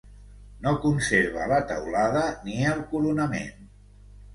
No 0.63 0.73
conserva 0.85 1.47
la 1.53 1.61
teulada 1.75 2.27
ni 2.49 2.59
el 2.75 2.87
coronament. 2.95 3.75